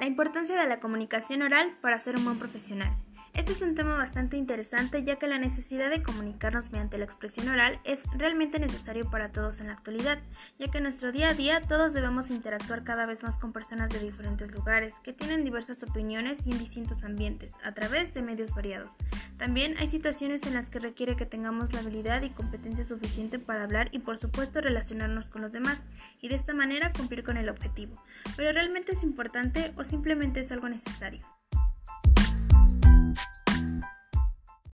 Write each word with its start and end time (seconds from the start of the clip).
La 0.00 0.06
importancia 0.06 0.58
de 0.58 0.66
la 0.66 0.80
comunicación 0.80 1.42
oral 1.42 1.76
para 1.82 1.98
ser 1.98 2.16
un 2.16 2.24
buen 2.24 2.38
profesional. 2.38 2.90
Este 3.32 3.52
es 3.52 3.62
un 3.62 3.76
tema 3.76 3.94
bastante 3.94 4.36
interesante 4.36 5.02
ya 5.04 5.16
que 5.16 5.28
la 5.28 5.38
necesidad 5.38 5.88
de 5.88 6.02
comunicarnos 6.02 6.72
mediante 6.72 6.98
la 6.98 7.04
expresión 7.04 7.48
oral 7.48 7.80
es 7.84 8.00
realmente 8.16 8.58
necesario 8.58 9.08
para 9.08 9.30
todos 9.30 9.60
en 9.60 9.68
la 9.68 9.74
actualidad, 9.74 10.18
ya 10.58 10.68
que 10.68 10.78
en 10.78 10.84
nuestro 10.84 11.12
día 11.12 11.28
a 11.28 11.34
día 11.34 11.62
todos 11.62 11.92
debemos 11.92 12.30
interactuar 12.30 12.82
cada 12.82 13.06
vez 13.06 13.22
más 13.22 13.38
con 13.38 13.52
personas 13.52 13.92
de 13.92 14.00
diferentes 14.00 14.52
lugares, 14.52 14.98
que 15.00 15.12
tienen 15.12 15.44
diversas 15.44 15.82
opiniones 15.84 16.40
y 16.44 16.52
en 16.52 16.58
distintos 16.58 17.04
ambientes, 17.04 17.54
a 17.62 17.72
través 17.72 18.12
de 18.14 18.22
medios 18.22 18.52
variados. 18.52 18.96
También 19.38 19.76
hay 19.78 19.86
situaciones 19.88 20.44
en 20.46 20.54
las 20.54 20.68
que 20.68 20.80
requiere 20.80 21.16
que 21.16 21.26
tengamos 21.26 21.72
la 21.72 21.80
habilidad 21.80 22.22
y 22.22 22.30
competencia 22.30 22.84
suficiente 22.84 23.38
para 23.38 23.62
hablar 23.62 23.88
y 23.92 24.00
por 24.00 24.18
supuesto 24.18 24.60
relacionarnos 24.60 25.30
con 25.30 25.42
los 25.42 25.52
demás, 25.52 25.78
y 26.20 26.28
de 26.28 26.34
esta 26.34 26.52
manera 26.52 26.92
cumplir 26.92 27.22
con 27.22 27.36
el 27.36 27.48
objetivo. 27.48 28.02
Pero 28.36 28.52
realmente 28.52 28.92
es 28.92 29.04
importante 29.04 29.72
o 29.76 29.84
simplemente 29.84 30.40
es 30.40 30.50
algo 30.52 30.68
necesario. 30.68 31.39